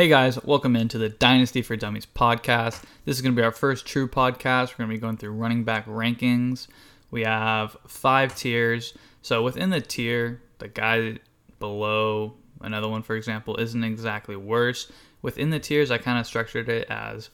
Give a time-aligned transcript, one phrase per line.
[0.00, 2.84] Hey guys, welcome into the Dynasty for Dummies podcast.
[3.04, 4.70] This is going to be our first true podcast.
[4.70, 6.68] We're going to be going through running back rankings.
[7.10, 8.94] We have five tiers.
[9.20, 11.18] So within the tier, the guy
[11.58, 12.32] below
[12.62, 14.90] another one, for example, isn't exactly worse.
[15.20, 17.28] Within the tiers, I kind of structured it as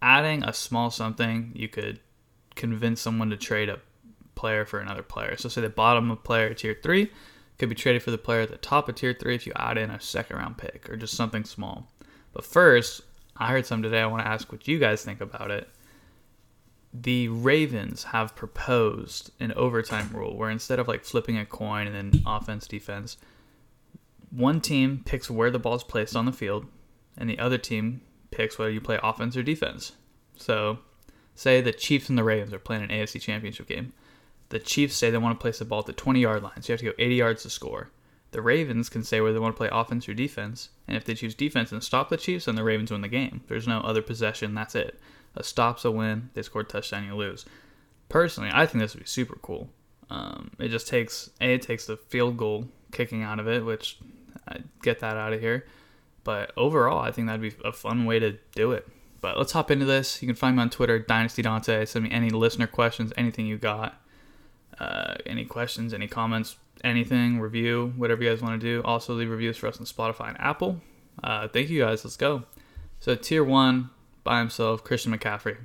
[0.00, 2.00] adding a small something you could
[2.54, 3.78] convince someone to trade a
[4.36, 5.36] player for another player.
[5.36, 7.10] So say the bottom of player tier three
[7.60, 9.78] could be traded for the player at the top of tier three if you add
[9.78, 11.86] in a second round pick or just something small.
[12.32, 13.02] But first,
[13.36, 14.00] I heard some today.
[14.00, 15.68] I want to ask what you guys think about it.
[16.92, 21.94] The Ravens have proposed an overtime rule where instead of like flipping a coin and
[21.94, 23.18] then offense defense,
[24.30, 26.66] one team picks where the ball is placed on the field,
[27.16, 28.00] and the other team
[28.30, 29.92] picks whether you play offense or defense.
[30.36, 30.78] So,
[31.34, 33.92] say the Chiefs and the Ravens are playing an AFC Championship game.
[34.50, 36.68] The Chiefs say they want to place the ball at the 20 yard line, so
[36.68, 37.90] you have to go 80 yards to score.
[38.32, 41.14] The Ravens can say whether they want to play offense or defense, and if they
[41.14, 43.40] choose defense and stop the Chiefs, then the Ravens win the game.
[43.48, 45.00] There's no other possession, that's it.
[45.34, 47.44] A stop's a win, they score a touchdown, you lose.
[48.08, 49.70] Personally, I think this would be super cool.
[50.10, 53.98] Um, it just takes, A, it takes the field goal kicking out of it, which
[54.48, 55.66] I get that out of here.
[56.24, 58.86] But overall, I think that'd be a fun way to do it.
[59.20, 60.20] But let's hop into this.
[60.22, 61.84] You can find me on Twitter, Dynasty Dante.
[61.84, 64.00] Send me any listener questions, anything you got,
[64.80, 68.82] uh, any questions, any comments, anything, review, whatever you guys want to do.
[68.84, 70.80] Also, leave reviews for us on Spotify and Apple.
[71.22, 72.04] Uh, thank you guys.
[72.04, 72.44] Let's go.
[72.98, 73.90] So, tier one
[74.24, 75.56] by himself, Christian McCaffrey.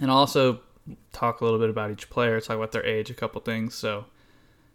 [0.00, 0.60] And also
[1.12, 3.74] talk a little bit about each player, talk about their age, a couple things.
[3.74, 4.06] So,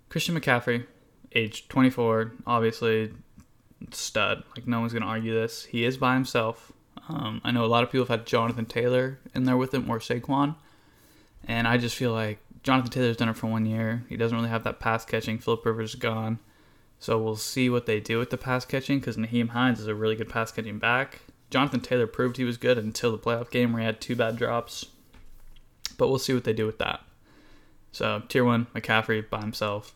[0.09, 0.85] Christian McCaffrey,
[1.33, 3.11] age 24, obviously
[3.91, 4.44] stud.
[4.55, 5.66] Like, no one's going to argue this.
[5.66, 6.72] He is by himself.
[7.09, 9.89] Um, I know a lot of people have had Jonathan Taylor in there with him
[9.89, 10.55] or Saquon.
[11.47, 14.03] And I just feel like Jonathan Taylor's done it for one year.
[14.09, 15.39] He doesn't really have that pass catching.
[15.39, 16.39] Philip Rivers is gone.
[17.00, 19.95] So we'll see what they do with the pass catching because Nyheim Hines is a
[19.95, 21.22] really good pass catching back.
[21.50, 24.35] Jonathan Taylor proved he was good until the playoff game where he had two bad
[24.35, 24.88] drops.
[25.97, 27.02] But we'll see what they do with that.
[27.91, 29.95] So tier one, McCaffrey by himself.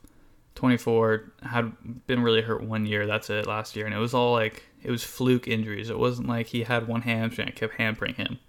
[0.56, 3.08] 24 had been really hurt one year.
[3.08, 5.90] That's it last year, and it was all like it was fluke injuries.
[5.90, 8.40] It wasn't like he had one hamstring and kept hampering him.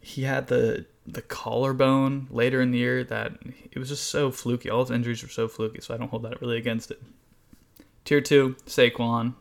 [0.00, 3.32] He had the the collarbone later in the year that
[3.70, 4.70] it was just so fluky.
[4.70, 7.02] All his injuries were so fluky, so I don't hold that really against it.
[8.04, 9.34] Tier two, Saquon.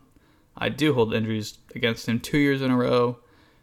[0.57, 3.17] I do hold injuries against him two years in a row.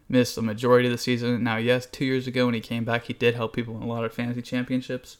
[0.08, 1.44] Missed the majority of the season.
[1.44, 3.86] Now, yes, two years ago when he came back, he did help people in a
[3.86, 5.18] lot of fantasy championships,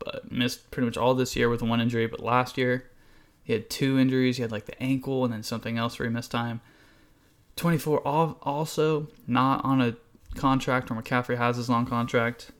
[0.00, 2.06] but missed pretty much all this year with one injury.
[2.06, 2.90] But last year,
[3.44, 4.36] he had two injuries.
[4.36, 6.60] He had like the ankle and then something else where he missed time.
[7.54, 9.96] 24 also not on a
[10.36, 12.50] contract or McCaffrey has his long contract.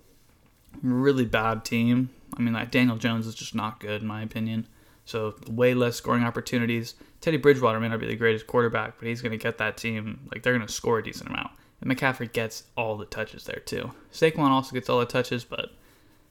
[0.83, 2.11] Really bad team.
[2.37, 4.67] I mean, like Daniel Jones is just not good in my opinion.
[5.05, 6.95] So way less scoring opportunities.
[7.21, 10.29] Teddy Bridgewater may not be the greatest quarterback, but he's going to get that team
[10.33, 11.51] like they're going to score a decent amount.
[11.81, 13.93] And McCaffrey gets all the touches there too.
[14.13, 15.71] Saquon also gets all the touches, but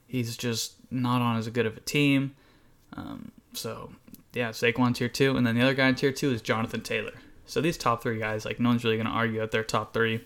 [0.06, 2.34] he's just not on as good of a team.
[2.94, 3.92] Um, so
[4.34, 7.14] yeah, Saquon tier two, and then the other guy in tier two is Jonathan Taylor.
[7.46, 9.94] So these top three guys, like no one's really going to argue at their top
[9.94, 10.24] three.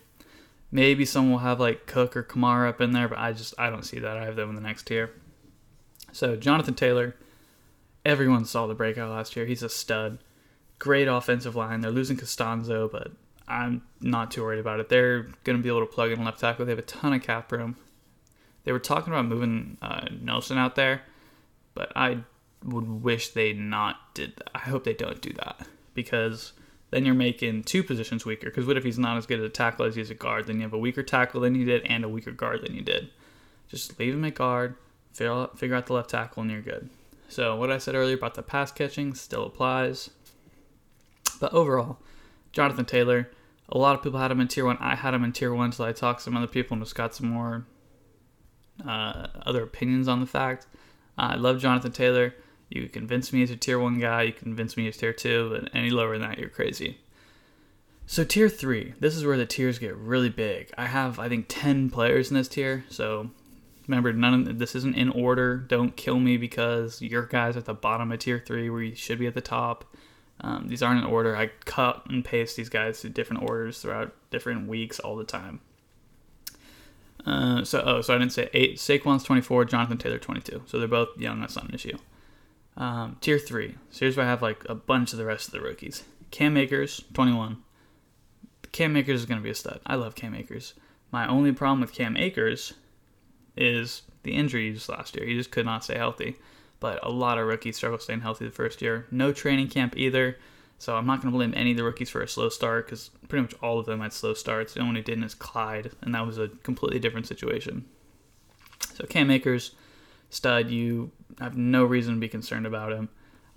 [0.73, 3.71] Maybe some will have like Cook or Kamara up in there, but I just I
[3.71, 4.17] don't see that.
[4.17, 5.11] I have them in the next tier.
[6.13, 7.17] So Jonathan Taylor,
[8.05, 9.47] everyone saw the breakout last year.
[9.47, 10.19] He's a stud.
[10.79, 11.81] Great offensive line.
[11.81, 13.13] They're losing Castonzo, but
[13.47, 14.89] I'm not too worried about it.
[14.89, 16.65] They're going to be able to plug in left tackle.
[16.65, 17.77] They have a ton of cap room.
[18.65, 21.03] They were talking about moving uh, Nelson out there,
[21.75, 22.21] but I
[22.65, 24.51] would wish they not did that.
[24.55, 26.53] I hope they don't do that because
[26.91, 28.49] then you're making two positions weaker.
[28.49, 30.47] Because what if he's not as good at a tackle as he's a guard?
[30.47, 32.83] Then you have a weaker tackle than you did and a weaker guard than you
[32.83, 33.11] did.
[33.69, 34.75] Just leave him at guard,
[35.13, 36.91] figure out, figure out the left tackle, and you're good.
[37.29, 40.11] So what I said earlier about the pass catching still applies.
[41.41, 41.99] But overall,
[42.53, 43.31] Jonathan Taylor,
[43.69, 44.77] a lot of people had him in tier one.
[44.81, 46.97] I had him in tier one until I talked to some other people and just
[46.97, 47.65] got some more
[48.85, 50.67] uh, other opinions on the fact.
[51.17, 52.35] Uh, I love Jonathan Taylor.
[52.71, 55.69] You convince me as a tier one guy, you convince me as tier two, and
[55.75, 56.99] any lower than that, you're crazy.
[58.07, 60.71] So tier three, this is where the tiers get really big.
[60.79, 62.85] I have I think ten players in this tier.
[62.89, 63.31] So
[63.89, 65.57] remember, none of this isn't in order.
[65.57, 69.19] Don't kill me because your guys at the bottom of tier three where you should
[69.19, 69.85] be at the top.
[70.43, 71.37] Um, these aren't in order.
[71.37, 75.61] I cut and paste these guys to different orders throughout different weeks all the time.
[77.27, 78.79] Uh, so oh, so I didn't say eight.
[78.79, 80.63] Saquon's 24, Jonathan Taylor 22.
[80.67, 81.41] So they're both young.
[81.41, 81.99] That's not an issue.
[82.77, 83.77] Um, tier three.
[83.91, 86.05] So here's where I have like a bunch of the rest of the rookies.
[86.31, 87.59] Cam Akers, 21.
[88.73, 89.81] Cam Akers is going to be a stud.
[89.85, 90.75] I love Cam Akers.
[91.11, 92.75] My only problem with Cam Akers
[93.57, 95.27] is the injuries last year.
[95.27, 96.37] He just could not stay healthy.
[96.79, 99.07] But a lot of rookies struggle staying healthy the first year.
[99.11, 100.39] No training camp either.
[100.79, 103.11] So I'm not going to blame any of the rookies for a slow start because
[103.29, 104.73] pretty much all of them had slow starts.
[104.73, 107.85] The only one who didn't is Clyde, and that was a completely different situation.
[108.95, 109.73] So Cam Akers,
[110.31, 113.09] stud, you have no reason to be concerned about him.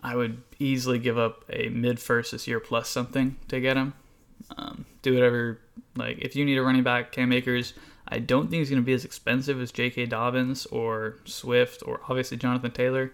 [0.02, 3.94] I would easily give up a mid first this year plus something to get him.
[4.58, 5.60] Um, do whatever.
[5.96, 7.74] Like if you need a running back, Cam Akers.
[8.08, 10.08] I don't think he's going to be as expensive as J.K.
[10.08, 13.14] Dobbins or Swift or obviously Jonathan Taylor.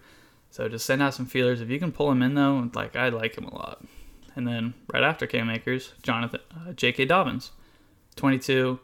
[0.50, 1.61] So just send out some feelers.
[1.61, 3.83] If you can pull him in though, like I like him a lot.
[4.35, 7.06] And then right after Cam Akers, Jonathan uh, J.K.
[7.06, 7.51] Dobbins,
[8.15, 8.79] 22.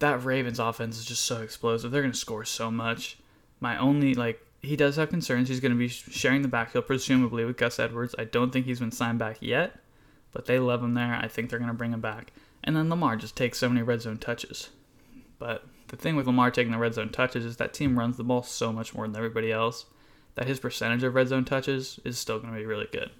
[0.00, 1.90] That Ravens offense is just so explosive.
[1.90, 3.16] They're going to score so much.
[3.60, 5.48] My only like he does have concerns.
[5.48, 8.14] He's going to be sharing the backfield presumably with Gus Edwards.
[8.18, 9.78] I don't think he's been signed back yet,
[10.32, 11.14] but they love him there.
[11.14, 12.32] I think they're going to bring him back.
[12.62, 14.70] And then Lamar just takes so many red zone touches.
[15.38, 18.24] But the thing with Lamar taking the red zone touches is that team runs the
[18.24, 19.86] ball so much more than everybody else
[20.34, 23.10] that his percentage of red zone touches is still going to be really good.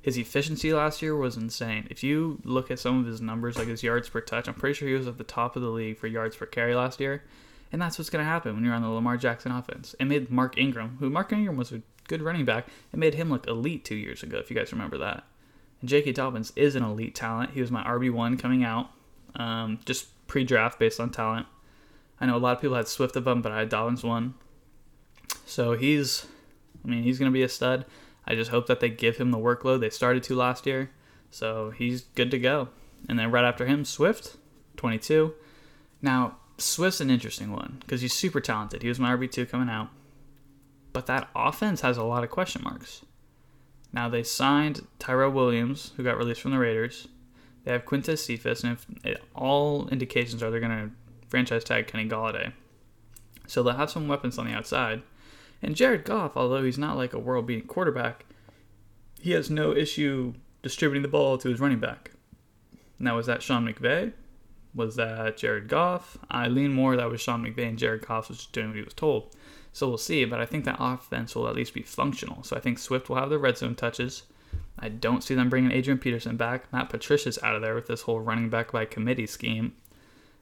[0.00, 1.88] His efficiency last year was insane.
[1.90, 4.74] If you look at some of his numbers, like his yards per touch, I'm pretty
[4.74, 7.24] sure he was at the top of the league for yards per carry last year.
[7.72, 9.94] And that's what's going to happen when you're on the Lamar Jackson offense.
[9.98, 13.30] It made Mark Ingram, who Mark Ingram was a good running back, it made him
[13.30, 15.24] look elite two years ago, if you guys remember that.
[15.80, 16.12] And J.K.
[16.12, 17.50] Dobbins is an elite talent.
[17.50, 18.90] He was my RB1 coming out,
[19.34, 21.46] um, just pre draft based on talent.
[22.20, 24.34] I know a lot of people had Swift of him, but I had Dobbins one.
[25.44, 26.26] So he's,
[26.84, 27.84] I mean, he's going to be a stud.
[28.26, 30.90] I just hope that they give him the workload they started to last year.
[31.30, 32.68] So he's good to go.
[33.08, 34.36] And then right after him, Swift,
[34.76, 35.34] 22.
[36.00, 38.82] Now, Swift's an interesting one because he's super talented.
[38.82, 39.88] He was my RB2 coming out.
[40.92, 43.02] But that offense has a lot of question marks.
[43.92, 47.08] Now, they signed Tyrell Williams, who got released from the Raiders.
[47.64, 50.90] They have Quintez Cephus, and if all indications are they're going to
[51.28, 52.52] franchise tag Kenny Golladay.
[53.46, 55.02] So they'll have some weapons on the outside.
[55.62, 58.24] And Jared Goff, although he's not like a world beating quarterback,
[59.20, 62.12] he has no issue distributing the ball to his running back.
[62.98, 64.12] Now, was that Sean McVay?
[64.76, 66.18] Was that Jared Goff?
[66.30, 68.82] I lean more that was Sean McVay and Jared Goff was just doing what he
[68.82, 69.34] was told.
[69.72, 72.42] So we'll see, but I think that offense will at least be functional.
[72.44, 74.24] So I think Swift will have the red zone touches.
[74.78, 76.70] I don't see them bringing Adrian Peterson back.
[76.72, 79.74] Matt Patricia's out of there with this whole running back by committee scheme.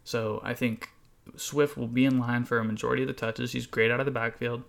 [0.03, 0.91] So I think
[1.37, 3.53] Swift will be in line for a majority of the touches.
[3.53, 4.65] He's great out of the backfield.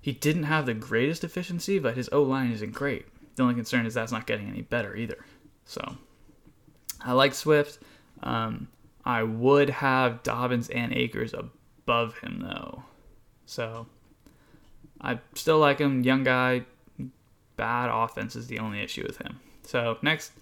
[0.00, 3.06] He didn't have the greatest efficiency, but his O line isn't great.
[3.36, 5.24] The only concern is that's not getting any better either.
[5.64, 5.96] So
[7.00, 7.78] I like Swift.
[8.22, 8.68] Um,
[9.04, 12.84] I would have Dobbins and Akers above him though.
[13.46, 13.86] So
[15.00, 16.02] I still like him.
[16.02, 16.64] Young guy,
[17.56, 19.40] bad offense is the only issue with him.
[19.64, 20.32] So next,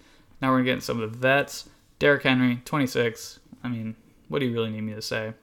[0.41, 1.69] now we're gonna get some of the vets.
[1.99, 3.39] Derrick Henry, 26.
[3.63, 3.95] I mean,
[4.27, 5.33] what do you really need me to say?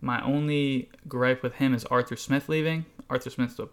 [0.00, 2.86] My only gripe with him is Arthur Smith leaving.
[3.08, 3.68] Arthur Smith's a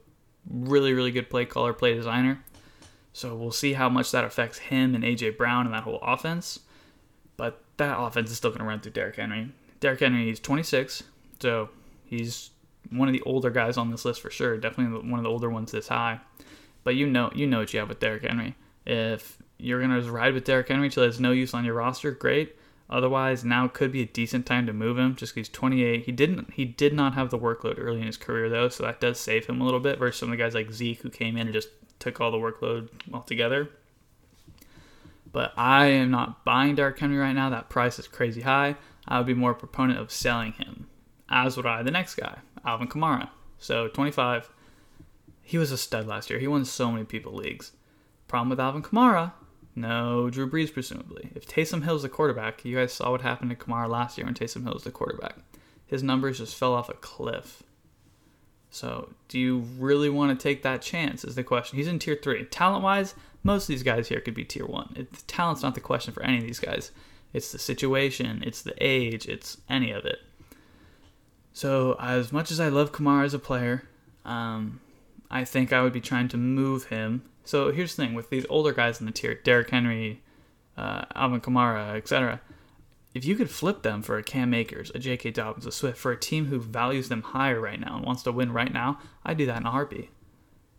[0.50, 2.44] really, really good play caller, play designer.
[3.14, 6.60] So we'll see how much that affects him and AJ Brown and that whole offense.
[7.78, 9.52] That offense is still going to run through Derrick Henry.
[9.80, 11.04] Derrick Henry, he's 26,
[11.40, 11.70] so
[12.06, 12.50] he's
[12.90, 14.58] one of the older guys on this list for sure.
[14.58, 16.20] Definitely one of the older ones this high.
[16.84, 18.56] But you know, you know what you have with Derrick Henry.
[18.86, 22.12] If you're going to ride with Derrick Henry till there's no use on your roster,
[22.12, 22.56] great.
[22.90, 25.16] Otherwise, now could be a decent time to move him.
[25.16, 28.16] Just because he's 28, he didn't he did not have the workload early in his
[28.16, 30.54] career though, so that does save him a little bit versus some of the guys
[30.54, 31.70] like Zeke who came in and just
[32.00, 33.70] took all the workload altogether.
[35.32, 37.50] But I am not buying Derrick Henry right now.
[37.50, 38.76] That price is crazy high.
[39.08, 40.88] I would be more proponent of selling him,
[41.30, 43.30] as would I the next guy, Alvin Kamara.
[43.58, 44.50] So 25,
[45.42, 46.40] he was a stud last year.
[46.40, 47.72] He won so many people leagues.
[48.28, 49.34] Problem with Alvin Kamara
[49.78, 51.30] no, Drew Brees, presumably.
[51.36, 54.34] If Taysom Hill's the quarterback, you guys saw what happened to Kamara last year when
[54.34, 55.36] Taysom Hill was the quarterback.
[55.86, 57.62] His numbers just fell off a cliff.
[58.72, 61.24] So, do you really want to take that chance?
[61.24, 61.78] Is the question.
[61.78, 62.46] He's in tier three.
[62.46, 63.14] Talent wise,
[63.44, 64.94] most of these guys here could be tier one.
[64.96, 66.92] It, the talent's not the question for any of these guys.
[67.34, 70.20] It's the situation, it's the age, it's any of it.
[71.54, 73.84] So, as much as I love Kamara as a player,
[74.26, 74.80] um,
[75.30, 78.46] I think I would be trying to move him so here's the thing with these
[78.50, 80.22] older guys in the tier, Derrick Henry,
[80.76, 82.42] uh, Alvin Kamara, etc.
[83.14, 85.32] If you could flip them for a Cam Akers, a J.K.
[85.32, 88.34] Dobbins, a Swift, for a team who values them higher right now and wants to
[88.34, 90.10] win right now, I'd do that in a heartbeat.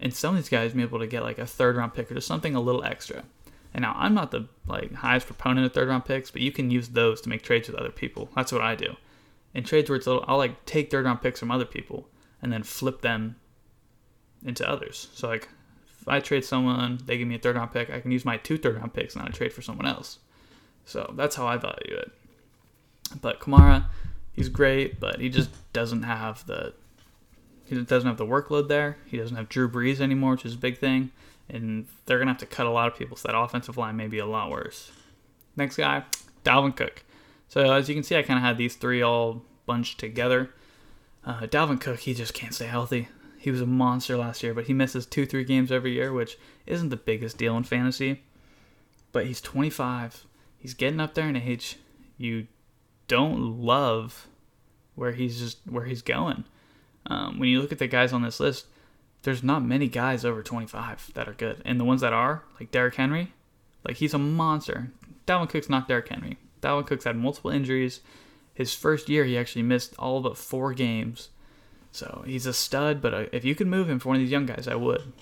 [0.00, 2.10] And some of these guys may be able to get like a third round pick
[2.10, 3.24] or just something a little extra.
[3.74, 6.70] And now I'm not the like highest proponent of third round picks, but you can
[6.70, 8.30] use those to make trades with other people.
[8.34, 8.96] That's what I do.
[9.54, 12.08] In trades where it's a little, I'll like take third round picks from other people
[12.40, 13.36] and then flip them
[14.44, 15.08] into others.
[15.12, 15.48] So like
[16.00, 18.36] if I trade someone, they give me a third round pick, I can use my
[18.36, 20.18] two third round picks and I trade for someone else.
[20.84, 22.12] So that's how I value it.
[23.20, 23.86] But Kamara,
[24.32, 26.72] he's great, but he just doesn't have the
[27.68, 28.96] he doesn't have the workload there.
[29.06, 31.10] He doesn't have Drew Brees anymore, which is a big thing.
[31.50, 33.16] and they're gonna have to cut a lot of people.
[33.16, 34.92] So that offensive line may be a lot worse.
[35.56, 36.04] Next guy,
[36.44, 37.04] Dalvin Cook.
[37.48, 40.50] So as you can see, I kind of had these three all bunched together.
[41.24, 43.08] Uh, Dalvin Cook, he just can't stay healthy.
[43.38, 46.36] He was a monster last year, but he misses two, three games every year, which
[46.66, 48.22] isn't the biggest deal in fantasy.
[49.12, 50.26] But he's 25.
[50.58, 51.76] He's getting up there in age.
[52.18, 52.46] You
[53.06, 54.26] don't love
[54.96, 56.44] where he's just where he's going.
[57.08, 58.66] Um, when you look at the guys on this list,
[59.22, 62.70] there's not many guys over 25 that are good, and the ones that are, like
[62.70, 63.32] Derrick Henry,
[63.86, 64.90] like he's a monster.
[65.26, 66.38] Dalvin Cook's not Derrick Henry.
[66.62, 68.00] Dalvin Cook's had multiple injuries.
[68.54, 71.30] His first year, he actually missed all but four games.
[71.92, 74.30] So he's a stud, but uh, if you could move him for one of these
[74.30, 75.12] young guys, I would.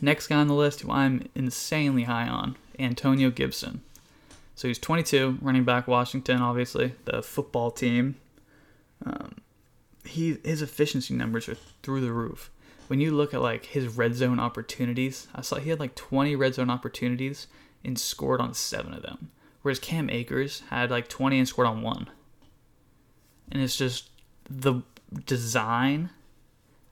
[0.00, 3.82] Next guy on the list, who I'm insanely high on, Antonio Gibson.
[4.54, 8.16] So he's 22, running back Washington, obviously the football team.
[9.04, 9.36] Um,
[10.04, 12.50] he his efficiency numbers are through the roof.
[12.88, 16.34] When you look at like his red zone opportunities, I saw he had like 20
[16.36, 17.46] red zone opportunities
[17.84, 19.30] and scored on seven of them,
[19.62, 22.10] whereas Cam Akers had like 20 and scored on one.
[23.50, 24.10] And it's just
[24.48, 24.82] the
[25.26, 26.10] design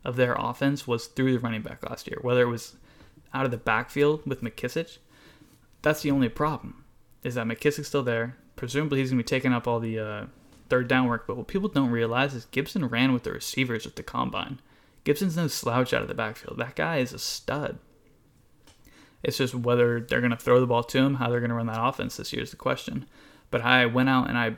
[0.04, 2.76] of their offense was through the running back last year, whether it was
[3.34, 4.98] out of the backfield with McKissic.
[5.82, 6.84] That's the only problem,
[7.22, 8.36] is that McKissic's still there.
[8.56, 10.24] Presumably he's going to be taking up all the uh,
[10.68, 13.96] third down work, but what people don't realize is Gibson ran with the receivers at
[13.96, 14.60] the combine.
[15.04, 16.58] Gibson's no slouch out of the backfield.
[16.58, 17.78] That guy is a stud.
[19.22, 21.56] It's just whether they're going to throw the ball to him, how they're going to
[21.56, 23.06] run that offense this year is the question.
[23.50, 24.56] But I went out and I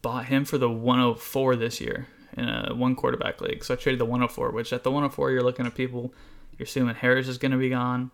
[0.00, 3.64] bought him for the 104 this year in a one quarterback league.
[3.64, 6.14] So I traded the 104, which at the 104 you're looking at people.
[6.56, 8.10] You're assuming Harris is going to be gone,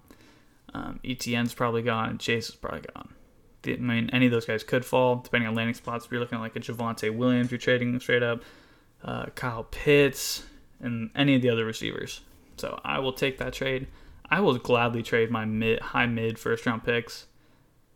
[0.74, 3.13] um, ETN's probably gone, Chase is probably gone.
[3.66, 6.04] I mean, any of those guys could fall depending on landing spots.
[6.04, 8.42] If you're looking at like a Javonte Williams, you're trading straight up,
[9.02, 10.44] uh, Kyle Pitts,
[10.80, 12.20] and any of the other receivers.
[12.56, 13.88] So I will take that trade.
[14.30, 17.26] I will gladly trade my mid, high mid first round picks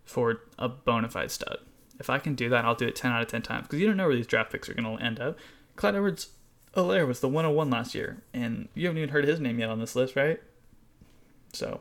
[0.05, 1.59] for a bona fide stud.
[1.99, 3.87] If I can do that, I'll do it 10 out of 10 times because you
[3.87, 5.39] don't know where these draft picks are going to end up.
[5.77, 6.29] Clyde Edwards
[6.75, 9.81] Helaire was the 101 last year, and you haven't even heard his name yet on
[9.81, 10.41] this list, right?
[11.53, 11.81] So,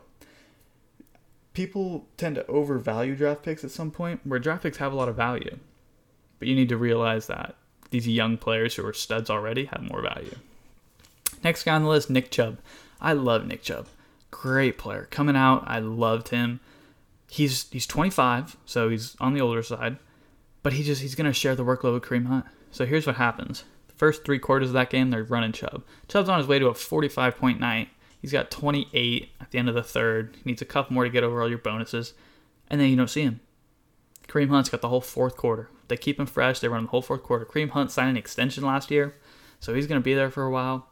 [1.58, 5.08] people tend to overvalue draft picks at some point, where draft picks have a lot
[5.08, 5.58] of value.
[6.38, 7.56] But you need to realize that
[7.90, 10.36] these young players who are studs already have more value.
[11.42, 12.58] Next guy on the list, Nick Chubb.
[13.00, 13.88] I love Nick Chubb.
[14.30, 15.08] Great player.
[15.10, 16.60] Coming out, I loved him.
[17.28, 19.96] He's he's 25, so he's on the older side,
[20.62, 22.44] but he just he's gonna share the workload with Kareem Hunt.
[22.70, 23.64] So here's what happens.
[23.96, 25.82] First three quarters of that game, they're running Chubb.
[26.06, 27.88] Chubb's on his way to a 45 point night.
[28.20, 30.36] He's got 28 at the end of the third.
[30.36, 32.14] He needs a couple more to get over all your bonuses.
[32.68, 33.40] And then you don't see him.
[34.26, 35.70] Kareem Hunt's got the whole fourth quarter.
[35.88, 36.60] They keep him fresh.
[36.60, 37.46] They run the whole fourth quarter.
[37.46, 39.14] Kareem Hunt signed an extension last year,
[39.58, 40.86] so he's going to be there for a while.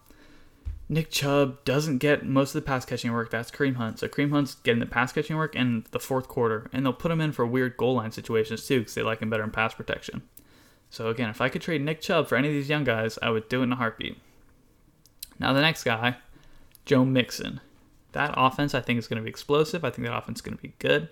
[0.88, 3.30] Nick Chubb doesn't get most of the pass catching work.
[3.30, 3.98] That's Kareem Hunt.
[3.98, 7.10] So Kareem Hunt's getting the pass catching work in the fourth quarter, and they'll put
[7.10, 9.74] him in for weird goal line situations too, because they like him better in pass
[9.74, 10.22] protection.
[10.88, 13.30] So again, if I could trade Nick Chubb for any of these young guys, I
[13.30, 14.16] would do it in a heartbeat.
[15.38, 16.16] Now the next guy,
[16.86, 17.60] Joe Mixon.
[18.12, 19.84] That offense I think is going to be explosive.
[19.84, 21.08] I think that offense is going to be good.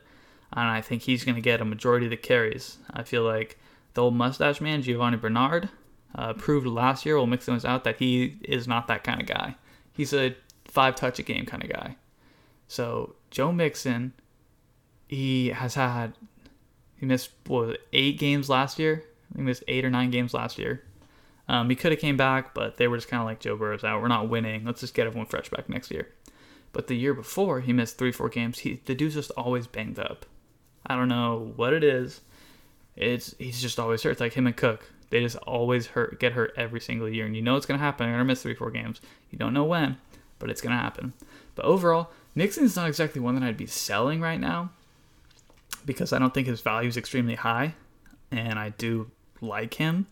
[0.52, 2.78] And I think he's going to get a majority of the carries.
[2.90, 3.58] I feel like
[3.92, 5.68] the old mustache man, Giovani Bernard,
[6.14, 9.26] uh, proved last year while Mixon was out that he is not that kind of
[9.26, 9.56] guy.
[9.92, 11.96] He's a five touch a game kind of guy.
[12.68, 14.12] So Joe Mixon,
[15.08, 16.14] he has had,
[16.96, 19.04] he missed what, eight games last year
[19.36, 20.82] he missed eight or nine games last year.
[21.48, 23.84] Um, he could have came back, but they were just kind of like Joe Burrow's
[23.84, 24.00] out.
[24.00, 24.64] We're not winning.
[24.64, 26.08] Let's just get everyone fresh back next year.
[26.72, 28.60] But the year before, he missed three, four games.
[28.60, 30.26] He the dude's just always banged up.
[30.86, 32.20] I don't know what it is.
[32.96, 34.12] It's he's just always hurt.
[34.12, 34.90] It's like him and Cook.
[35.10, 38.06] They just always hurt, get hurt every single year, and you know it's gonna happen.
[38.06, 39.00] They're gonna miss three, four games.
[39.30, 39.98] You don't know when,
[40.38, 41.12] but it's gonna happen.
[41.54, 44.70] But overall, Mixon's not exactly one that I'd be selling right now
[45.86, 47.74] because I don't think his value is extremely high,
[48.32, 49.10] and I do
[49.40, 50.08] like him.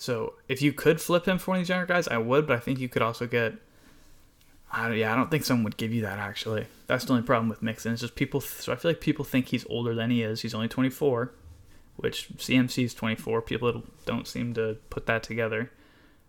[0.00, 2.56] So if you could flip him for one of these younger guys, I would, but
[2.56, 3.52] I think you could also get.
[4.72, 6.64] I, yeah, I don't think someone would give you that actually.
[6.86, 7.92] That's the only problem with Mixon.
[7.92, 8.40] It's just people.
[8.40, 10.40] So I feel like people think he's older than he is.
[10.40, 11.34] He's only 24,
[11.96, 13.42] which CMC is 24.
[13.42, 15.70] People don't seem to put that together.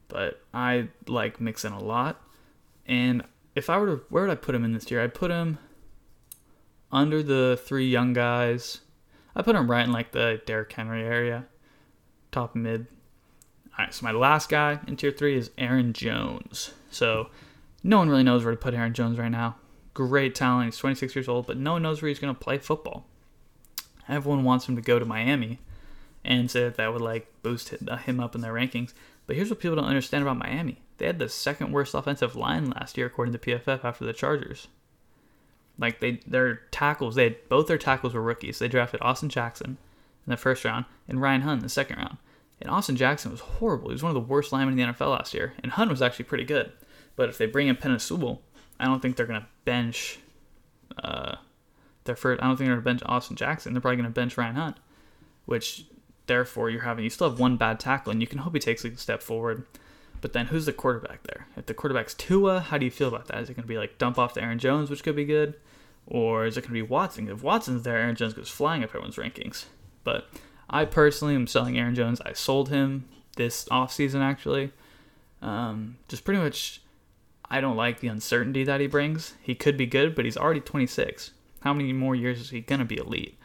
[0.10, 2.22] But I like Mixon a lot.
[2.86, 3.24] And
[3.56, 5.00] if I were to, where would I put him in this tier?
[5.00, 5.60] I'd put him
[6.92, 8.82] under the three young guys.
[9.34, 11.46] I put him right in like the Derrick Henry area
[12.34, 12.88] top mid.
[13.78, 16.74] All right, so my last guy in tier three is Aaron Jones.
[16.90, 17.30] So
[17.84, 19.56] no one really knows where to put Aaron Jones right now.
[19.94, 20.66] Great talent.
[20.66, 23.06] He's 26 years old, but no one knows where he's going to play football.
[24.08, 25.60] Everyone wants him to go to Miami
[26.24, 28.94] and say that that would like boost uh, him up in their rankings.
[29.26, 30.82] But here's what people don't understand about Miami.
[30.98, 34.68] They had the second worst offensive line last year according to PFF after the Chargers.
[35.80, 38.60] Like they their tackles, they had, both their tackles were rookies.
[38.60, 39.78] They drafted Austin Jackson
[40.28, 42.18] in the first round and Ryan Hunt in the second round.
[42.62, 43.90] And Austin Jackson was horrible.
[43.90, 45.54] He was one of the worst linemen in the NFL last year.
[45.64, 46.72] And Hunt was actually pretty good.
[47.16, 48.42] But if they bring in Penei Sewell,
[48.80, 50.20] I don't think they're gonna bench
[51.04, 51.36] uh,
[52.04, 52.42] their first.
[52.42, 53.74] I don't think they're gonna bench Austin Jackson.
[53.74, 54.78] They're probably gonna bench Ryan Hunt,
[55.46, 55.86] which
[56.28, 58.86] therefore you're having you still have one bad tackle, and you can hope he takes
[58.86, 59.66] a step forward.
[60.22, 61.48] But then who's the quarterback there?
[61.58, 63.40] If the quarterback's Tua, how do you feel about that?
[63.42, 65.56] Is it going to be like dump off to Aaron Jones, which could be good?
[66.06, 67.28] Or is it going to be Watson?
[67.28, 69.66] If Watson's there, Aaron Jones goes flying up everyone's rankings.
[70.04, 70.30] But
[70.72, 72.22] I personally am selling Aaron Jones.
[72.22, 74.72] I sold him this offseason, actually.
[75.42, 76.82] Um, just pretty much,
[77.50, 79.34] I don't like the uncertainty that he brings.
[79.42, 81.32] He could be good, but he's already 26.
[81.60, 83.38] How many more years is he going to be elite?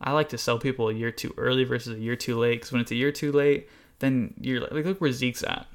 [0.00, 2.56] I like to sell people a year too early versus a year too late.
[2.56, 3.68] Because when it's a year too late,
[4.00, 5.66] then you're like, look where Zeke's at.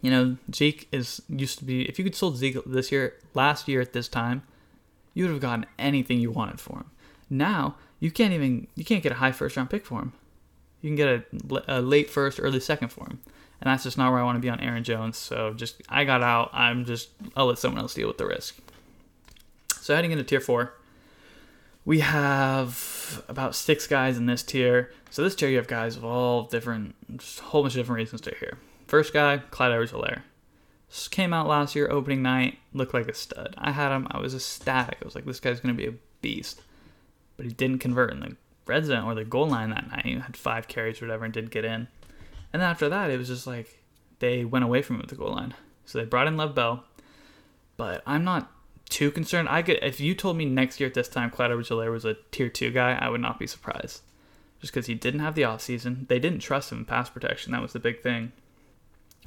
[0.00, 1.88] You know, Zeke is used to be.
[1.88, 4.42] If you could sold Zeke this year, last year at this time,
[5.14, 6.90] you would have gotten anything you wanted for him.
[7.32, 8.66] Now you can't even.
[8.74, 10.12] You can't get a high first round pick for him.
[10.82, 13.20] You can get a, a late first, early second for him,
[13.60, 15.16] and that's just not where I want to be on Aaron Jones.
[15.16, 16.50] So just I got out.
[16.52, 18.58] I'm just I'll let someone else deal with the risk.
[19.80, 20.74] So heading into tier four,
[21.86, 24.92] we have about six guys in this tier.
[25.10, 27.96] So this tier you have guys of all different, just a whole bunch of different
[27.96, 28.58] reasons to here.
[28.86, 30.22] First guy, Clyde Edwards-Helaire.
[31.10, 33.54] Came out last year, opening night, looked like a stud.
[33.56, 34.98] I had him, I was ecstatic.
[35.00, 36.60] I was like, this guy's to be a beast.
[37.36, 38.36] But he didn't convert in the
[38.66, 40.06] red zone or the goal line that night.
[40.06, 41.88] He had five carries or whatever and didn't get in.
[42.52, 43.82] And then after that, it was just like
[44.18, 45.54] they went away from him at the goal line.
[45.84, 46.84] So they brought in Le'Veon Bell.
[47.76, 48.50] But I'm not
[48.88, 49.48] too concerned.
[49.48, 52.16] I could, if you told me next year at this time Clyde Edwards-Helaire was a
[52.30, 54.02] tier two guy, I would not be surprised.
[54.60, 56.06] Just because he didn't have the offseason.
[56.06, 57.52] They didn't trust him in pass protection.
[57.52, 58.32] That was the big thing.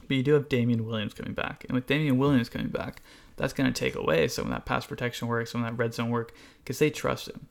[0.08, 1.66] But you do have Damien Williams coming back.
[1.66, 3.02] And with Damien Williams coming back,
[3.36, 5.94] that's going to take away some of that pass protection work, some of that red
[5.94, 6.34] zone work,
[6.64, 7.48] because they trust him.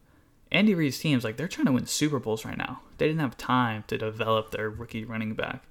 [0.55, 2.81] Andy Reid's teams, like, they're trying to win Super Bowls right now.
[2.99, 5.65] They didn't have time to develop their rookie running back.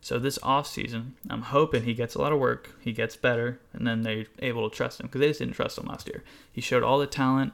[0.00, 3.84] So this offseason, I'm hoping he gets a lot of work, he gets better, and
[3.84, 6.22] then they're able to trust him because they just didn't trust him last year.
[6.52, 7.52] He showed all the talent.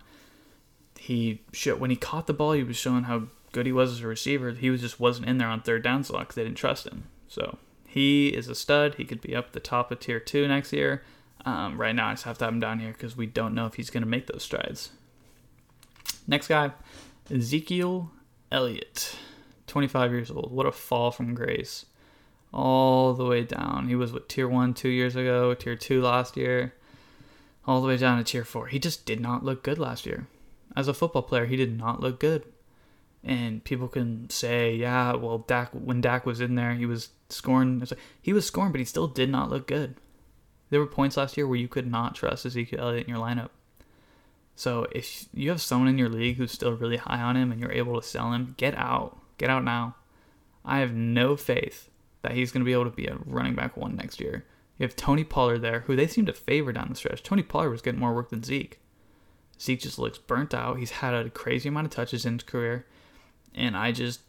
[0.99, 4.03] He showed when he caught the ball, he was showing how good he was as
[4.03, 4.51] a receiver.
[4.53, 7.05] He was just wasn't in there on third down slot because they didn't trust him.
[7.29, 7.57] So
[7.89, 8.97] he is a stud.
[8.97, 11.03] He could be up the top of tier two next year.
[11.47, 13.67] Um, right now, I just have to have him down here because we don't know
[13.67, 14.91] if he's going to make those strides.
[16.27, 16.73] Next guy,
[17.31, 18.11] Ezekiel
[18.51, 19.17] Elliott,
[19.67, 20.53] 25 years old.
[20.53, 21.87] What a fall from grace.
[22.53, 23.89] All the way down.
[23.89, 26.75] He was with tier one two years ago, tier two last year,
[27.67, 28.69] all the way down to tier four.
[28.69, 30.29] He just did not look good last year.
[30.77, 32.45] As a football player, he did not look good.
[33.23, 37.83] And people can say, yeah, well, Dak when Dak was in there, he was scoring.
[38.21, 39.97] He was scoring, but he still did not look good.
[40.71, 43.51] There were points last year where you could not trust Ezekiel Elliott in your lineup.
[44.57, 47.61] So if you have someone in your league who's still really high on him and
[47.61, 49.19] you're able to sell him, get out.
[49.39, 49.97] Get out now.
[50.65, 51.91] I have no faith
[52.23, 54.45] that he's going to be able to be a running back one next year.
[54.79, 57.23] You have Tony Pollard there, who they seem to favor down the stretch.
[57.23, 58.81] Tony Pollard was getting more work than Zeke.
[59.61, 60.79] Zeke just looks burnt out.
[60.79, 62.87] He's had a crazy amount of touches in his career
[63.55, 64.21] and I just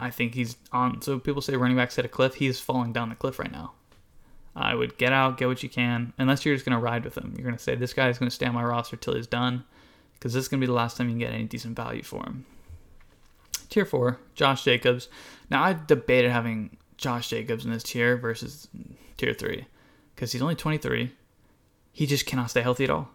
[0.00, 1.00] I think he's on.
[1.02, 2.34] So people say running backs hit a cliff.
[2.34, 3.72] He's falling down the cliff right now.
[4.54, 7.34] I would get out, get what you can, unless you're just gonna ride with him.
[7.36, 9.64] You're gonna say this guy is gonna stay on my roster till he's done,
[10.14, 12.22] because this is gonna be the last time you can get any decent value for
[12.24, 12.44] him.
[13.70, 15.08] Tier four, Josh Jacobs.
[15.50, 18.68] Now I've debated having Josh Jacobs in this tier versus
[19.16, 19.66] tier three,
[20.14, 21.12] because he's only 23.
[21.92, 23.08] He just cannot stay healthy at all.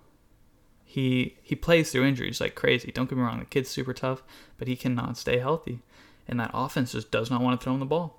[0.85, 2.91] He he plays through injuries like crazy.
[2.91, 4.23] Don't get me wrong, the kid's super tough,
[4.57, 5.79] but he cannot stay healthy.
[6.27, 8.16] And that offense just does not want to throw him the ball.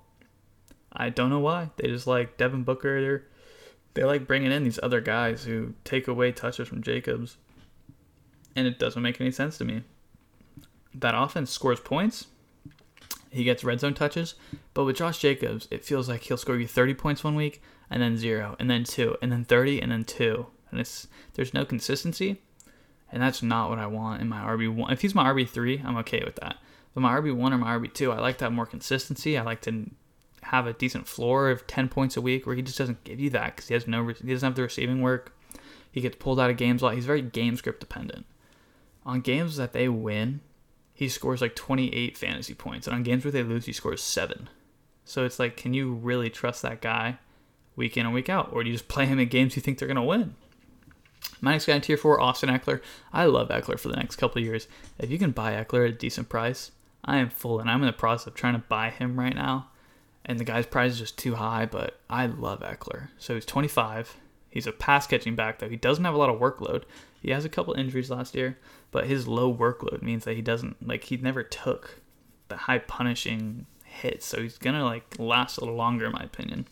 [0.91, 1.69] I don't know why.
[1.77, 3.01] They just like Devin Booker.
[3.01, 3.23] They're,
[3.93, 7.37] they like bringing in these other guys who take away touches from Jacobs.
[8.55, 9.83] And it doesn't make any sense to me.
[10.93, 12.27] That offense scores points.
[13.29, 14.35] He gets red zone touches.
[14.73, 18.01] But with Josh Jacobs, it feels like he'll score you 30 points one week, and
[18.01, 20.47] then zero, and then two, and then 30, and then two.
[20.71, 22.41] And it's there's no consistency
[23.11, 24.91] and that's not what I want in my RB1.
[24.91, 26.57] If he's my RB3, I'm okay with that.
[26.93, 29.37] But my RB1 or my RB2, I like to have more consistency.
[29.37, 29.89] I like to
[30.49, 33.29] have a decent floor of 10 points a week where he just doesn't give you
[33.29, 35.37] that because he has no he doesn't have the receiving work.
[35.91, 36.95] He gets pulled out of games a lot.
[36.95, 38.25] He's very game script dependent.
[39.05, 40.41] On games that they win,
[40.91, 44.49] he scores like 28 fantasy points, and on games where they lose, he scores seven.
[45.05, 47.19] So it's like, can you really trust that guy
[47.75, 49.77] week in and week out, or do you just play him in games you think
[49.77, 50.35] they're gonna win?
[51.41, 52.81] My next guy in tier four, Austin Ekeler.
[53.13, 54.67] I love Ekeler for the next couple years.
[54.97, 56.71] If you can buy Ekeler at a decent price,
[57.05, 59.69] I am full, and I'm in the process of trying to buy him right now.
[60.25, 63.09] And the guy's price is just too high, but I love Ekeler.
[63.17, 64.15] So he's 25.
[64.49, 65.69] He's a pass catching back, though.
[65.69, 66.83] He doesn't have a lot of workload.
[67.21, 68.57] He has a couple injuries last year,
[68.91, 72.01] but his low workload means that he doesn't, like, he never took
[72.47, 74.25] the high punishing hits.
[74.25, 76.67] So he's to, like, last a little longer, in my opinion.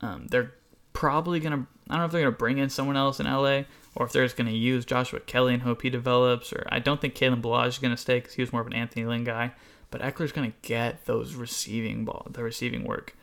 [0.00, 0.54] Um, they're
[0.92, 3.62] probably to, I don't know if they're to bring in someone else in LA
[3.94, 6.52] or if they're just to use Joshua Kelley and hope he develops.
[6.52, 8.72] Or I don't think Kalen Ballage is to stay because he was more of an
[8.72, 9.52] Anthony Lynn guy.
[9.90, 13.16] But Ekeler's going to get those receiving ball, the receiving work,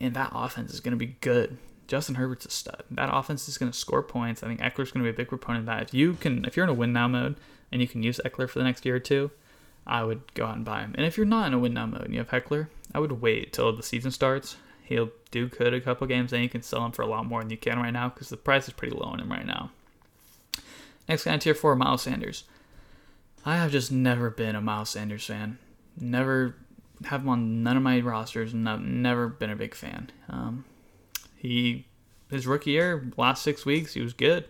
[0.00, 1.56] and that offense is going to be good.
[1.88, 2.84] Justin Herbert's a stud.
[2.90, 4.42] That offense is going to score points.
[4.42, 5.82] I think Ekeler's going to be a big proponent of that.
[5.82, 7.36] If you can, if you're in a win now mode
[7.72, 9.30] and you can use Ekeler for the next year or two,
[9.86, 10.94] I would go out and buy him.
[10.96, 13.20] And if you're not in a win now mode and you have Ekeler, I would
[13.20, 14.56] wait till the season starts.
[14.84, 17.40] He'll do good a couple games, then you can sell him for a lot more
[17.40, 19.70] than you can right now because the price is pretty low on him right now.
[21.08, 22.44] Next guy in tier four, Miles Sanders.
[23.44, 25.58] I have just never been a Miles Sanders fan.
[25.98, 26.56] Never
[27.04, 30.10] have him on none of my rosters, I've never been a big fan.
[30.28, 30.64] Um,
[31.36, 31.86] he
[32.30, 34.44] his rookie year, last six weeks, he was good.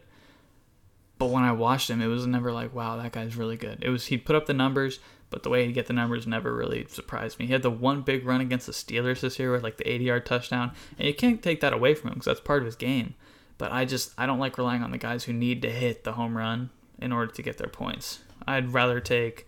[1.19, 3.79] But when I watched him, it was never like, wow, that guy's really good.
[3.83, 6.55] It was he put up the numbers, but the way he'd get the numbers never
[6.55, 7.47] really surprised me.
[7.47, 10.05] He had the one big run against the Steelers this year with like the 80
[10.05, 12.77] yard touchdown, and you can't take that away from him because that's part of his
[12.77, 13.15] game.
[13.59, 16.13] But I just I don't like relying on the guys who need to hit the
[16.13, 18.21] home run in order to get their points.
[18.47, 19.47] I'd rather take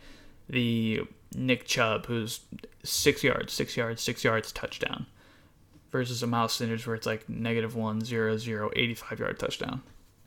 [0.49, 1.03] the
[1.35, 2.41] Nick Chubb, who's
[2.83, 5.07] six yards, six yards, six yards touchdown,
[5.91, 9.83] versus a Miles Sanders where it's like negative one, zero, zero, 85 yard touchdown.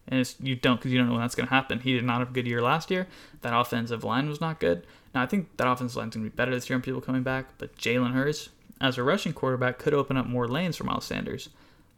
[0.07, 1.79] And it's, you don't because you don't know when that's going to happen.
[1.79, 3.07] He did not have a good year last year.
[3.41, 4.85] That offensive line was not good.
[5.13, 7.01] Now I think that offensive line is going to be better this year and people
[7.01, 7.47] coming back.
[7.57, 11.49] But Jalen Hurts, as a rushing quarterback, could open up more lanes for Miles Sanders.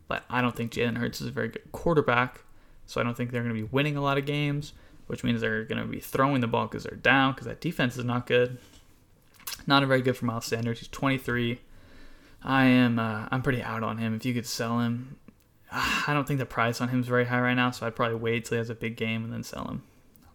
[0.08, 2.42] But I don't think Jalen Hurts is a very good quarterback.
[2.86, 4.72] So I don't think they're going to be winning a lot of games,
[5.08, 7.98] which means they're going to be throwing the ball because they're down because that defense
[7.98, 8.58] is not good.
[9.68, 10.80] Not a very good for Miles Sanders.
[10.80, 11.60] He's 23.
[12.42, 14.16] I am uh, I'm pretty out on him.
[14.16, 15.18] If you could sell him,
[15.72, 18.16] I don't think the price on him is very high right now, so I'd probably
[18.16, 19.84] wait till he has a big game and then sell him.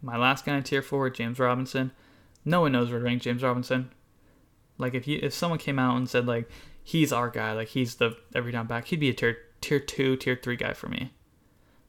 [0.03, 1.93] My last guy in tier four, James Robinson.
[2.45, 3.91] No one knows where to rank James Robinson.
[4.77, 6.51] Like if you if someone came out and said like
[6.83, 10.17] he's our guy, like he's the every down back, he'd be a tier tier two,
[10.17, 11.13] tier three guy for me.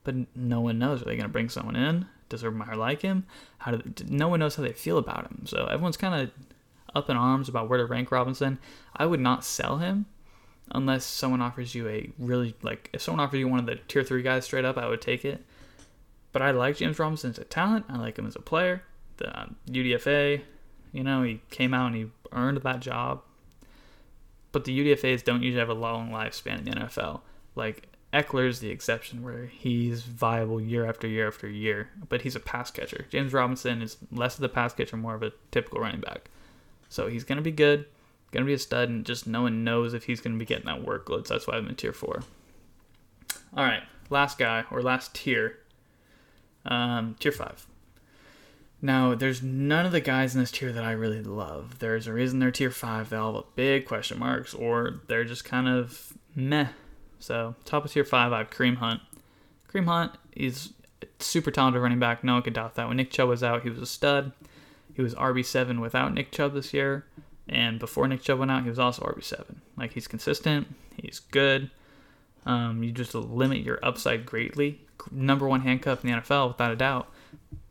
[0.04, 1.02] But no one knows.
[1.02, 2.06] Are they gonna bring someone in?
[2.30, 3.26] Does Urban like him?
[3.58, 5.44] How do they, no one knows how they feel about him?
[5.46, 6.32] So everyone's kind of
[6.96, 8.60] up in arms about where to rank Robinson.
[8.96, 10.06] I would not sell him
[10.72, 14.04] unless someone offers you a really like if someone offers you one of the tier
[14.04, 15.44] three guys straight up, I would take it.
[16.32, 17.86] But I like James Robinson as a talent.
[17.90, 18.84] I like him as a player.
[19.18, 20.42] The um, UDFA,
[20.92, 23.22] you know, he came out and he earned that job.
[24.52, 27.22] But the UDFA's don't usually have a long lifespan in the NFL.
[27.56, 32.40] Like Ekeler's the exception where he's viable year after year after year, but he's a
[32.40, 33.06] pass catcher.
[33.10, 36.30] James Robinson is less of the pass catcher, more of a typical running back.
[36.94, 37.88] So he's going to be good,
[38.32, 40.46] going to be a stud, and just no one knows if he's going to be
[40.46, 41.26] getting that workload.
[41.26, 42.22] So that's why I'm in tier four.
[43.58, 45.58] All right, last guy or last tier,
[46.66, 47.66] um, tier five.
[48.80, 51.80] Now, there's none of the guys in this tier that I really love.
[51.80, 53.10] There's a reason they're tier five.
[53.10, 56.68] They all have big question marks, or they're just kind of meh.
[57.18, 59.02] So, top of tier five, I have Kareem Hunt.
[59.72, 60.74] Kareem Hunt, he's
[61.18, 62.24] super talented running back.
[62.24, 62.88] No one could doubt that.
[62.88, 64.32] When Nick Chubb was out, he was a stud.
[64.94, 67.06] He was RB7 without Nick Chubb this year.
[67.48, 69.56] And before Nick Chubb went out, he was also RB7.
[69.76, 70.68] Like, he's consistent.
[70.96, 71.72] He's good.
[72.46, 74.82] Um, you just limit your upside greatly.
[75.12, 77.10] Number one handcuff in the NFL, without a doubt.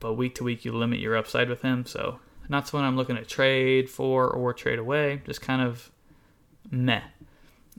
[0.01, 1.87] But week to week, you limit your upside with him.
[1.87, 5.23] So, not someone I'm looking to trade for or trade away.
[5.25, 5.91] Just kind of
[6.71, 7.03] meh.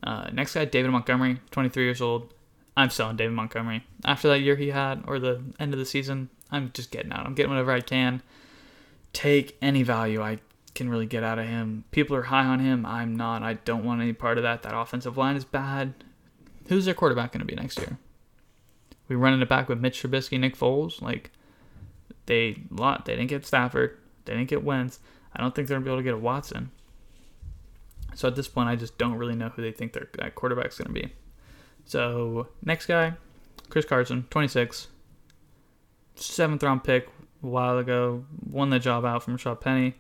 [0.02, 2.34] Uh, next guy, David Montgomery, 23 years old.
[2.76, 3.84] I'm selling David Montgomery.
[4.04, 7.26] After that year he had, or the end of the season, I'm just getting out.
[7.26, 8.24] I'm getting whatever I can
[9.14, 10.40] take any value I
[10.76, 11.86] can really get out of him.
[11.92, 12.86] People are high on him.
[12.86, 13.44] I'm not.
[13.44, 14.64] I don't want any part of that.
[14.64, 15.94] That offensive line is bad.
[16.68, 17.98] Who's their quarterback going to be next year?
[19.08, 21.02] We running it back with Mitch Trubisky, Nick Foles.
[21.02, 21.32] Like
[22.26, 23.06] they lot.
[23.06, 23.98] They didn't get Stafford.
[24.26, 25.00] They didn't get Wentz.
[25.36, 26.72] I don't think they're gonna be able to get a Watson.
[28.16, 30.78] So at this point, I just don't really know who they think their that quarterback's
[30.78, 31.14] gonna be.
[31.86, 33.14] So next guy,
[33.70, 34.88] Chris Carson, 26,
[36.16, 37.10] seventh round pick,
[37.44, 39.96] a while ago, won the job out from Shaw Penny.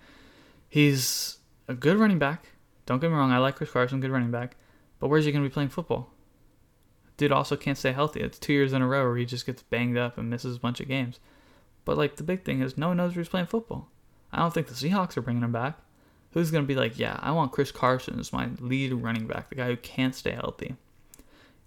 [0.69, 2.45] He's a good running back.
[2.85, 4.55] Don't get me wrong, I like Chris Carson, good running back.
[4.99, 6.09] But where's he going to be playing football?
[7.17, 8.21] Dude also can't stay healthy.
[8.21, 10.59] It's two years in a row where he just gets banged up and misses a
[10.59, 11.19] bunch of games.
[11.85, 13.89] But like the big thing is, no one knows where he's playing football.
[14.31, 15.77] I don't think the Seahawks are bringing him back.
[16.31, 19.49] Who's going to be like, yeah, I want Chris Carson as my lead running back,
[19.49, 20.75] the guy who can't stay healthy.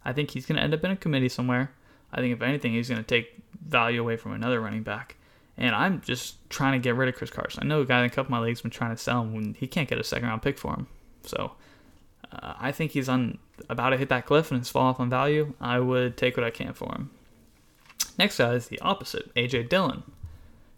[0.04, 1.72] I think he's going to end up in a committee somewhere.
[2.12, 5.15] I think if anything, he's going to take value away from another running back.
[5.59, 7.62] And I'm just trying to get rid of Chris Carson.
[7.62, 9.33] I know a guy in a couple of my leagues been trying to sell him
[9.33, 10.87] when he can't get a second round pick for him.
[11.25, 11.53] So
[12.33, 13.38] Uh, I think he's on
[13.69, 15.55] about to hit that cliff and has fallen off on value.
[15.61, 17.11] I would take what I can for him.
[18.19, 20.03] Next guy is the opposite, AJ Dillon,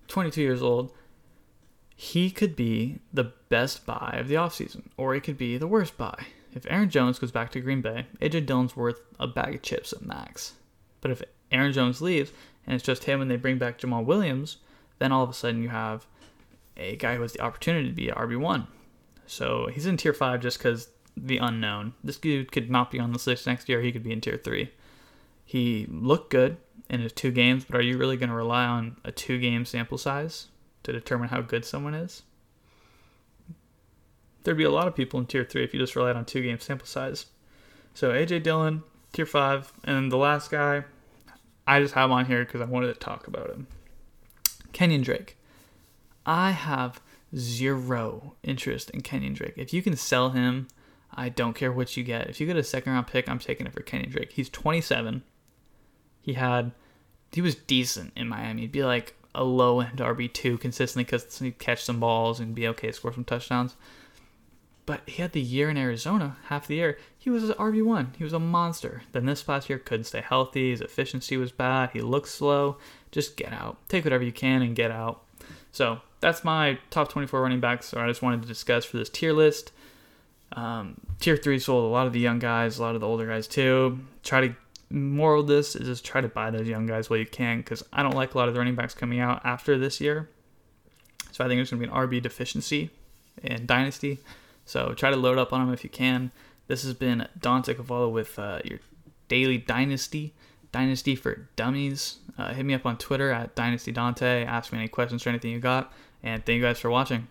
[0.09, 0.93] 22 years old.
[1.97, 5.97] He could be the best buy of the offseason, or he could be the worst
[5.97, 6.27] buy.
[6.55, 9.93] If Aaron Jones goes back to Green Bay, AJ Dillon's worth a bag of chips
[9.93, 10.53] at max.
[11.01, 12.31] But if Aaron Jones leaves
[12.67, 14.59] and it's just him and they bring back Jamaal Williams,
[14.99, 16.07] then all of a sudden you have
[16.77, 18.67] a guy who has the opportunity to be RB1.
[19.27, 21.95] So he's in tier 5 just because the unknown.
[22.03, 23.81] This dude could not be on this list next year.
[23.81, 24.71] He could be in tier 3.
[25.45, 26.59] He looked good
[26.89, 29.65] in his two games, but are you really going to rely on a two game
[29.65, 30.49] sample size
[30.85, 32.23] to determine how good someone is?
[34.45, 36.43] There'd be a lot of people in tier 3 if you just relied on two
[36.43, 37.27] game sample size.
[37.95, 38.83] So AJ Dillon,
[39.13, 39.73] tier 5.
[39.85, 40.85] And the last guy,
[41.67, 43.67] I just have him on here because I wanted to talk about him.
[44.73, 45.37] Kenyon Drake.
[46.27, 47.01] I have
[47.37, 49.55] zero interest in Kenyon Drake.
[49.57, 50.69] If you can sell him,
[51.15, 52.29] I don't care what you get.
[52.29, 54.33] If you get a second round pick, I'm taking it for Kenyon Drake.
[54.33, 55.23] He's 27.
[56.21, 56.73] He had,
[57.33, 58.63] he was decent in Miami.
[58.63, 62.69] He'd be like a low end RB2 consistently because he'd catch some balls and be
[62.69, 63.77] okay, score some touchdowns.
[64.85, 66.99] But he had the year in Arizona, half the year.
[67.19, 68.17] He was an RB1.
[68.17, 69.03] He was a monster.
[69.13, 70.71] Then this past year couldn't stay healthy.
[70.71, 71.91] His efficiency was bad.
[71.91, 72.79] He looked slow.
[73.11, 73.79] Just get out.
[73.89, 75.23] Take whatever you can and get out.
[75.73, 77.95] So that's my top 24 running backs.
[77.95, 79.73] I just wanted to discuss for this tier list.
[80.53, 83.27] Um, tier three sold a lot of the young guys, a lot of the older
[83.27, 84.01] guys too.
[84.23, 84.55] Try to
[84.91, 87.85] moral of this is just try to buy those young guys while you can because
[87.93, 90.29] I don't like a lot of the running backs coming out after this year.
[91.33, 92.91] So I think there's going to be an RB deficiency
[93.43, 94.19] in Dynasty.
[94.65, 96.33] So try to load up on them if you can.
[96.67, 98.81] This has been Dante Cavallo with uh, your
[99.29, 100.35] daily Dynasty.
[100.73, 102.19] Dynasty for Dummies.
[102.37, 104.45] Uh, hit me up on Twitter at Dynasty Dante.
[104.45, 105.93] Ask me any questions or anything you got.
[106.23, 107.27] And thank you guys for watching.